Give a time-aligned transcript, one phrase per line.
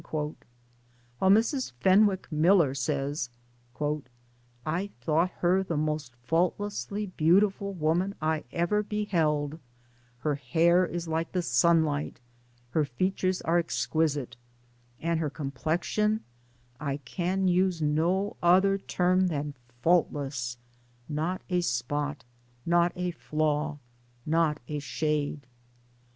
[0.09, 0.35] While
[1.21, 1.73] Mrs.
[1.79, 3.29] Fen wick Miller says:
[4.65, 9.59] "I thought her the most faultlessly beautiful woman I ever beheld;
[10.21, 12.19] her hair is like the sunlight,
[12.71, 14.37] her features are exquisite,
[14.99, 16.23] and her complexion
[16.79, 20.57] I can use no other term than faultless
[21.07, 22.23] not a spot,
[22.65, 23.77] not a flaw,
[24.25, 25.45] not a shade."